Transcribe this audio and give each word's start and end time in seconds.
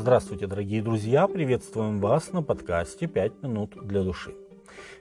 Здравствуйте, 0.00 0.46
дорогие 0.46 0.80
друзья! 0.80 1.26
Приветствуем 1.26 1.98
вас 1.98 2.32
на 2.32 2.40
подкасте 2.40 3.08
«Пять 3.08 3.32
минут 3.42 3.72
для 3.82 4.04
души». 4.04 4.32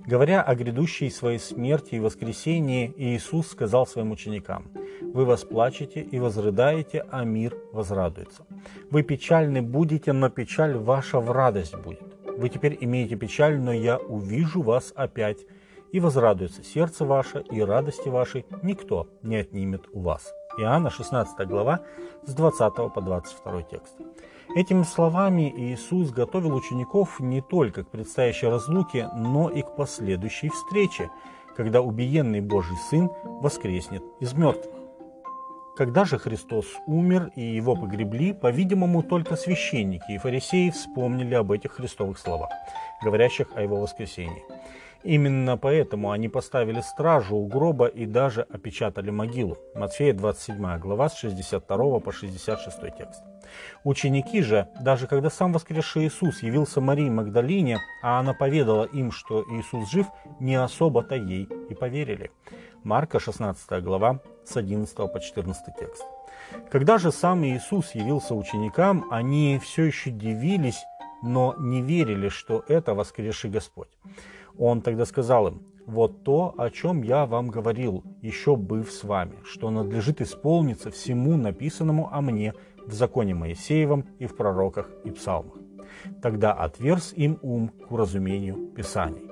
Говоря 0.07 0.41
о 0.41 0.55
грядущей 0.55 1.12
своей 1.12 1.38
смерти 1.38 1.93
и 1.93 2.00
воскресении, 2.00 2.91
Иисус 2.97 3.47
сказал 3.47 3.86
своим 3.86 4.12
ученикам, 4.12 4.71
«Вы 5.13 5.25
восплачете 5.25 6.02
и 6.02 6.20
возрыдаете, 6.20 7.05
а 7.11 7.23
мир 7.25 7.55
возрадуется. 7.73 8.47
Вы 8.89 9.04
печальны 9.04 9.61
будете, 9.61 10.14
но 10.14 10.32
печаль 10.32 10.75
ваша 10.75 11.20
в 11.20 11.32
радость 11.32 11.75
будет. 11.75 12.16
Вы 12.36 12.50
теперь 12.50 12.75
имеете 12.82 13.16
печаль, 13.16 13.59
но 13.59 13.71
я 13.71 14.00
увижу 14.00 14.64
вас 14.64 14.93
опять, 14.95 15.45
и 15.91 16.00
возрадуется 16.00 16.64
сердце 16.64 17.05
ваше, 17.05 17.45
и 17.52 17.61
радости 17.61 18.09
вашей 18.09 18.48
никто 18.64 19.07
не 19.21 19.36
отнимет 19.36 19.84
у 19.93 20.00
вас». 20.00 20.34
Иоанна 20.57 20.89
16 20.89 21.48
глава 21.48 21.82
с 22.25 22.34
20 22.34 22.92
по 22.92 23.00
22 23.00 23.61
текст. 23.61 23.95
Этими 24.56 24.83
словами 24.83 25.54
Иисус 25.56 26.11
готовил 26.11 26.56
учеников 26.56 27.19
не 27.19 27.42
только 27.42 27.83
к 27.83 27.89
предстоящей 27.89 28.47
разлуке, 28.47 29.10
но 29.15 29.50
и 29.50 29.61
к 29.61 29.75
последующей 29.75 30.50
встрече, 30.50 31.11
когда 31.56 31.82
убиенный 31.82 32.42
Божий 32.42 32.78
Сын 32.89 33.09
воскреснет 33.42 34.03
из 34.20 34.33
мертвых. 34.33 34.77
Когда 35.77 36.05
же 36.05 36.17
Христос 36.17 36.66
умер 36.88 37.31
и 37.36 37.41
его 37.41 37.75
погребли, 37.75 38.33
по-видимому, 38.33 39.03
только 39.03 39.36
священники 39.36 40.11
и 40.11 40.17
фарисеи 40.17 40.72
вспомнили 40.72 41.36
об 41.36 41.52
этих 41.52 41.73
христовых 41.73 42.17
словах, 42.17 42.50
говорящих 43.03 43.50
о 43.55 43.61
его 43.61 43.80
воскресении. 43.80 44.44
Именно 45.03 45.55
поэтому 45.55 46.09
они 46.09 46.30
поставили 46.30 46.81
стражу 46.81 47.36
у 47.36 47.45
гроба 47.45 47.86
и 47.86 48.08
даже 48.08 48.41
опечатали 48.41 49.11
могилу. 49.11 49.55
Матфея 49.75 50.13
27 50.13 50.80
глава 50.80 51.09
с 51.09 51.17
62 51.19 52.00
по 52.00 52.11
66 52.11 52.97
текст. 52.97 53.22
Ученики 53.83 54.41
же, 54.41 54.69
даже 54.81 55.06
когда 55.06 55.30
сам 55.30 55.53
воскресший 55.53 56.08
Иисус 56.08 56.41
явился 56.41 56.81
Марии 56.81 57.08
Магдалине, 57.08 57.78
а 58.02 58.19
она 58.19 58.34
поведала 58.34 58.86
им, 58.86 59.12
что 59.12 59.44
Иисус 59.44 59.91
жив, 59.91 60.08
не 60.39 60.56
особо-то 60.56 61.14
ей 61.14 61.47
и 61.69 61.75
поверили. 61.75 62.31
Марка 62.84 63.19
16 63.19 63.84
глава 63.84 64.22
с 64.48 64.56
11 64.56 64.95
по 64.95 65.20
14 65.20 65.76
текст. 65.78 66.03
Когда 66.70 66.98
же 66.98 67.12
сам 67.12 67.44
Иисус 67.45 67.94
явился 67.95 68.34
ученикам, 68.34 69.06
они 69.12 69.59
все 69.62 69.84
еще 69.84 70.12
дивились, 70.12 70.84
но 71.22 71.56
не 71.58 71.81
верили, 71.81 72.30
что 72.30 72.64
это 72.68 72.94
воскресший 72.94 73.50
Господь. 73.50 73.90
Он 74.58 74.81
тогда 74.81 75.06
сказал 75.06 75.48
им, 75.48 75.62
вот 75.86 76.23
то, 76.23 76.53
о 76.58 76.70
чем 76.70 77.02
я 77.02 77.25
вам 77.25 77.48
говорил, 77.48 78.03
еще 78.22 78.56
быв 78.56 78.92
с 78.92 79.03
вами, 79.03 79.38
что 79.44 79.70
надлежит 79.70 80.22
исполниться 80.22 80.92
всему 80.92 81.38
написанному 81.38 82.09
о 82.12 82.22
мне 82.22 82.53
в 82.86 82.94
законе 82.94 83.34
Моисеевом 83.34 84.06
и 84.20 84.25
в 84.25 84.36
пророках 84.36 84.90
и 85.03 85.12
псалмах. 85.12 85.56
Тогда 86.22 86.53
отверз 86.53 87.14
им 87.14 87.40
ум 87.42 87.70
к 87.70 87.92
уразумению 87.92 88.68
Писаний. 88.75 89.27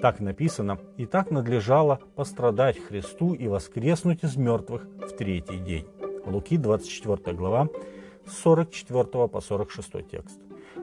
Так 0.00 0.20
написано, 0.20 0.78
и 0.96 1.06
так 1.06 1.32
надлежало 1.32 1.98
пострадать 2.14 2.78
Христу 2.78 3.34
и 3.34 3.48
воскреснуть 3.48 4.22
из 4.22 4.36
мертвых 4.36 4.84
в 4.84 5.16
третий 5.16 5.58
день. 5.58 5.86
Луки 6.24 6.56
24 6.56 7.36
глава, 7.36 7.68
с 8.24 8.38
44 8.38 9.28
по 9.28 9.40
46 9.40 10.08
текст. 10.08 10.38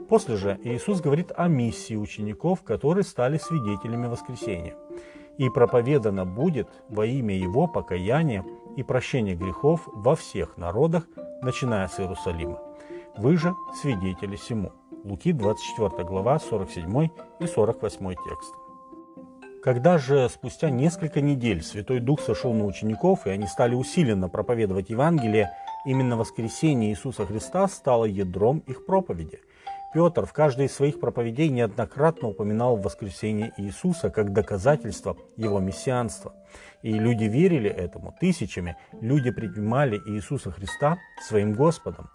После 0.09 0.35
же 0.35 0.59
Иисус 0.63 0.99
говорит 0.99 1.31
о 1.33 1.47
миссии 1.47 1.95
учеников, 1.95 2.63
которые 2.63 3.05
стали 3.05 3.38
свидетелями 3.38 4.07
воскресения. 4.07 4.75
«И 5.38 5.50
проповедано 5.50 6.25
будет 6.25 6.67
во 6.89 7.05
имя 7.05 7.38
Его 7.38 7.67
покаяние 7.67 8.44
и 8.75 8.83
прощение 8.83 9.35
грехов 9.35 9.81
во 9.88 10.16
всех 10.16 10.57
народах, 10.57 11.07
начиная 11.41 11.88
с 11.88 12.00
Иерусалима. 12.00 12.59
Вы 13.17 13.38
же 13.38 13.53
свидетели 13.81 14.35
сему». 14.35 14.73
Луки 15.05 15.31
24 15.31 16.03
глава, 16.03 16.39
47 16.39 17.09
и 17.39 17.47
48 17.47 18.16
текст. 18.28 18.65
Когда 19.66 19.98
же 19.98 20.30
спустя 20.30 20.70
несколько 20.70 21.22
недель 21.22 21.64
Святой 21.64 22.00
Дух 22.00 22.22
сошел 22.22 22.53
на 22.53 22.66
учеников, 22.66 23.26
и 23.26 23.31
они 23.31 23.48
стали 23.48 23.74
усиленно 23.74 24.30
проповедовать 24.30 24.92
Евангелие, 24.92 25.50
именно 25.88 26.18
воскресение 26.18 26.92
Иисуса 26.92 27.26
Христа 27.26 27.68
стало 27.68 28.06
ядром 28.06 28.59
их 28.68 28.86
проповеди– 28.86 29.40
Петр 29.96 30.26
в 30.26 30.34
каждой 30.34 30.66
из 30.66 30.74
своих 30.74 31.00
проповедей 31.00 31.48
неоднократно 31.48 32.28
упоминал 32.28 32.76
воскресение 32.76 33.53
Иисуса 33.56 34.09
как 34.09 34.34
доказательство 34.34 35.16
его 35.38 35.62
мессианства. 35.62 36.34
И 36.82 36.92
люди 36.92 37.24
верили 37.24 37.70
этому 37.70 38.14
тысячами. 38.20 38.76
Люди 39.00 39.32
принимали 39.32 40.02
Иисуса 40.06 40.52
Христа 40.52 40.97
своим 41.26 41.53
Господом. 41.53 42.09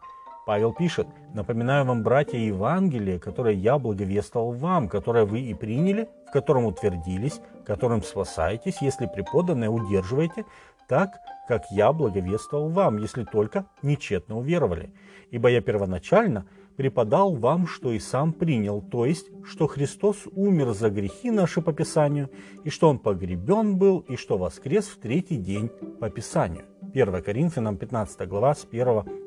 Павел 0.51 0.73
пишет, 0.73 1.07
«Напоминаю 1.33 1.85
вам, 1.85 2.03
братья, 2.03 2.37
Евангелие, 2.37 3.21
которое 3.21 3.55
я 3.55 3.79
благовествовал 3.79 4.51
вам, 4.51 4.89
которое 4.89 5.25
вы 5.25 5.43
и 5.43 5.55
приняли, 5.55 6.09
в 6.27 6.33
котором 6.33 6.65
утвердились, 6.65 7.41
которым 7.65 8.03
спасаетесь, 8.03 8.83
если 8.83 9.07
преподанное 9.07 9.69
удерживаете, 9.69 10.45
так, 10.89 11.21
как 11.47 11.63
я 11.71 11.93
благовествовал 11.93 12.69
вам, 12.69 12.97
если 12.97 13.23
только 13.23 13.67
нечетно 13.83 14.39
уверовали. 14.39 14.93
Ибо 15.31 15.51
я 15.51 15.61
первоначально– 15.61 16.47
преподал 16.77 17.37
вам, 17.37 17.67
что 17.67 17.93
и 17.93 18.01
сам 18.01 18.33
принял, 18.33 18.81
то 18.81 19.05
есть, 19.05 19.27
что 19.45 19.67
Христос 19.67 20.27
умер 20.33 20.73
за 20.73 20.89
грехи 20.89 21.31
наши 21.31 21.61
по 21.61 21.73
Писанию, 21.75 22.31
и 22.65 22.71
что 22.71 22.89
Он 22.89 22.99
погребен 22.99 23.77
был, 23.77 23.99
и 23.99 24.17
что 24.17 24.39
воскрес 24.39 24.87
в 24.87 24.99
третий 24.99 25.37
день 25.37 25.71
по 26.01 26.09
Писанию. 26.09 26.65
1 26.95 27.23
Коринфянам 27.23 27.77
15 27.77 28.27
глава 28.27 28.55
с 28.55 28.67
1 28.69 28.85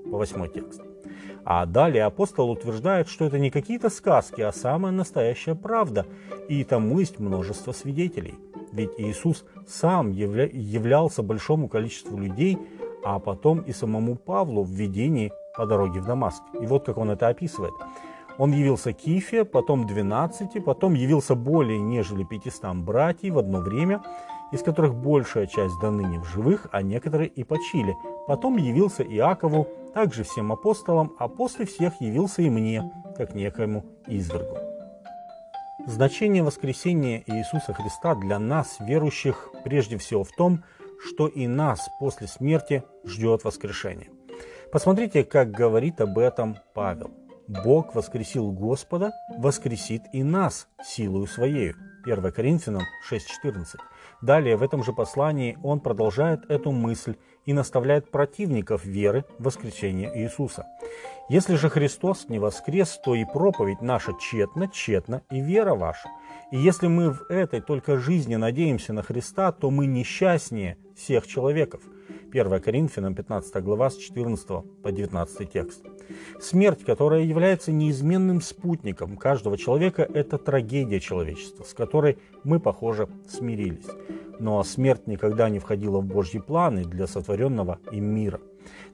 по 0.10 0.18
8 0.18 0.48
текст. 0.52 0.93
А 1.46 1.66
далее 1.66 2.06
апостол 2.06 2.50
утверждает, 2.50 3.08
что 3.08 3.26
это 3.26 3.38
не 3.38 3.50
какие-то 3.50 3.90
сказки, 3.90 4.42
а 4.42 4.52
самая 4.52 4.92
настоящая 4.92 5.56
правда, 5.56 6.06
и 6.48 6.64
тому 6.64 7.00
есть 7.00 7.20
множество 7.20 7.74
свидетелей. 7.74 8.36
Ведь 8.72 8.92
Иисус 8.98 9.46
сам 9.68 10.12
явля- 10.12 10.50
являлся 10.52 11.22
большому 11.22 11.68
количеству 11.68 12.18
людей, 12.18 12.58
а 13.06 13.20
потом 13.20 13.60
и 13.60 13.74
самому 13.74 14.16
Павлу 14.16 14.64
в 14.64 14.70
видении 14.70 15.32
по 15.58 15.66
дороге 15.66 16.00
в 16.00 16.06
Дамаск. 16.06 16.42
И 16.60 16.66
вот 16.66 16.86
как 16.86 16.98
он 16.98 17.12
это 17.12 17.28
описывает. 17.28 17.74
Он 18.40 18.52
явился 18.52 18.94
Кифе, 18.94 19.46
потом 19.46 19.86
12, 19.86 20.64
потом 20.64 20.96
явился 20.96 21.36
более 21.36 21.80
нежели 21.80 22.24
500 22.24 22.76
братьев 22.78 23.36
в 23.36 23.38
одно 23.38 23.60
время, 23.60 24.02
из 24.54 24.64
которых 24.64 24.96
большая 24.96 25.48
часть 25.48 25.78
до 25.82 25.92
ныне 25.92 26.20
в 26.20 26.26
живых, 26.26 26.68
а 26.72 26.82
некоторые 26.82 27.28
и 27.28 27.44
почили. 27.44 27.94
Потом 28.28 28.56
явился 28.56 29.04
Иакову, 29.04 29.68
также 29.94 30.24
всем 30.24 30.54
апостолам, 30.54 31.14
а 31.20 31.28
после 31.28 31.66
всех 31.66 32.00
явился 32.00 32.42
и 32.42 32.50
мне, 32.50 32.90
как 33.18 33.36
некоему 33.36 33.84
извергу. 34.08 34.58
Значение 35.86 36.44
воскресения 36.44 37.24
Иисуса 37.26 37.74
Христа 37.74 38.16
для 38.16 38.40
нас, 38.40 38.78
верующих, 38.80 39.52
прежде 39.66 39.98
всего 39.98 40.24
в 40.24 40.32
том, 40.32 40.64
что 41.06 41.28
и 41.28 41.48
нас 41.48 41.90
после 42.00 42.28
смерти 42.28 42.84
ждет 43.04 43.44
воскрешение– 43.44 44.10
Посмотрите, 44.74 45.24
как 45.24 45.52
говорит 45.52 46.02
об 46.02 46.18
этом 46.18 46.58
Павел. 46.74 47.12
Бог 47.48 47.94
воскресил 47.94 48.52
Господа, 48.52 49.12
воскресит 49.38 50.02
и 50.14 50.24
нас 50.24 50.68
силою 50.84 51.28
Своею. 51.28 51.76
1 52.06 52.32
Коринфянам 52.32 52.82
6.14. 53.08 53.78
Далее 54.24 54.56
в 54.56 54.64
этом 54.64 54.86
же 54.86 54.94
послании 54.94 55.58
он 55.64 55.82
продолжает 55.82 56.50
эту 56.50 56.72
мысль 56.72 57.18
и 57.46 57.52
наставляет 57.52 58.10
противников 58.10 58.86
веры 58.86 59.26
в 59.38 59.44
воскресение 59.44 60.10
Иисуса. 60.24 60.66
Если 61.28 61.56
же 61.56 61.68
Христос 61.68 62.30
не 62.30 62.40
воскрес, 62.40 62.98
то 63.04 63.16
и 63.16 63.26
проповедь 63.26 63.82
наша 63.82 64.14
тщетна, 64.14 64.70
тщетна 64.70 65.24
и 65.30 65.42
вера 65.42 65.76
ваша. 65.76 66.08
И 66.54 66.58
если 66.58 66.88
мы 66.88 67.12
в 67.12 67.30
этой 67.30 67.60
только 67.60 67.98
жизни 67.98 68.38
надеемся 68.38 68.94
на 68.94 69.04
Христа, 69.04 69.52
то 69.52 69.70
мы 69.70 69.88
несчастнее 69.88 70.78
всех 70.96 71.28
человеков– 71.28 71.82
1 72.34 72.62
Коринфянам 72.62 73.14
15 73.14 73.64
глава 73.64 73.92
с 73.92 73.96
14 73.96 74.48
по 74.82 74.92
19 74.92 75.52
текст. 75.52 75.84
Смерть, 76.42 76.84
которая 76.84 77.22
является 77.22 77.72
неизменным 77.72 78.42
спутником 78.42 79.18
каждого 79.18 79.56
человека, 79.56 80.02
это 80.02 80.40
трагедия 80.40 81.00
человечества, 81.00 81.64
с 81.64 81.76
которой 81.76 82.18
мы, 82.44 82.60
похоже, 82.60 83.08
смирились. 83.30 83.86
Но 84.40 84.64
смерть 84.64 85.06
никогда 85.06 85.48
не 85.50 85.60
входила 85.60 86.00
в 86.00 86.06
Божьи 86.06 86.40
планы 86.40 86.86
для 86.86 87.06
сотворенного 87.06 87.78
им 87.92 88.06
мира. 88.06 88.40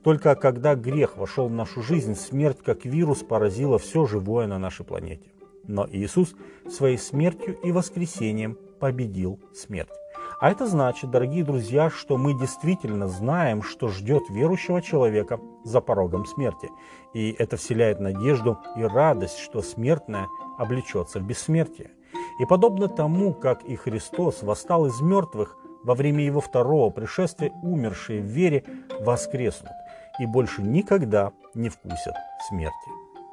Только 0.04 0.36
когда 0.36 0.76
грех 0.76 1.16
вошел 1.16 1.48
в 1.48 1.54
нашу 1.54 1.82
жизнь, 1.82 2.16
смерть 2.16 2.58
как 2.62 2.84
вирус 2.84 3.24
поразила 3.24 3.80
все 3.80 4.06
живое 4.06 4.48
на 4.48 4.60
нашей 4.60 4.86
планете. 4.86 5.32
Но 5.66 5.88
Иисус 5.90 6.36
своей 6.70 6.98
смертью 6.98 7.58
и 7.64 7.72
воскресением 7.72 8.58
победил 8.82 9.40
смерть. 9.54 9.99
А 10.40 10.50
это 10.50 10.68
значит, 10.68 11.12
дорогие 11.12 11.44
друзья, 11.44 11.90
что 11.90 12.18
мы 12.18 12.34
действительно 12.34 13.10
знаем, 13.10 13.62
что 13.62 13.90
ждет 13.90 14.30
верующего 14.30 14.82
человека 14.82 15.38
за 15.66 15.82
порогом 15.82 16.26
смерти. 16.26 16.70
И 17.14 17.36
это 17.38 17.58
вселяет 17.58 18.00
надежду 18.00 18.58
и 18.78 18.84
радость, 18.84 19.38
что 19.40 19.62
смертное 19.62 20.28
облечется 20.58 21.20
в 21.20 21.24
бессмертие. 21.24 21.92
И 22.40 22.46
подобно 22.46 22.88
тому, 22.88 23.34
как 23.34 23.64
и 23.66 23.76
Христос 23.76 24.42
восстал 24.42 24.86
из 24.86 25.02
мертвых, 25.02 25.58
во 25.84 25.94
время 25.94 26.24
его 26.24 26.40
второго 26.40 26.90
пришествия 26.90 27.52
умершие 27.62 28.22
в 28.22 28.26
вере 28.26 28.64
воскреснут 29.02 29.72
и 30.20 30.26
больше 30.26 30.62
никогда 30.62 31.34
не 31.54 31.68
вкусят 31.68 32.16
смерти. 32.48 32.90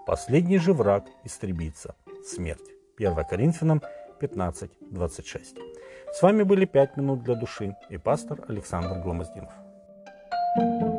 Последний 0.07 0.59
же 0.59 0.73
враг 0.73 1.05
истребится– 1.25 1.95
смерть. 2.25 2.71
1 2.99 3.15
Коринфянам 3.29 3.83
15.26. 4.21 5.59
С 6.13 6.23
вами 6.23 6.43
были 6.43 6.65
«Пять 6.65 6.97
минут 6.97 7.23
для 7.23 7.35
души» 7.35 7.77
и 7.91 7.99
пастор 7.99 8.45
Александр 8.49 9.01
Гломоздинов. 9.03 9.53
thank 10.59 10.83
you 10.83 10.96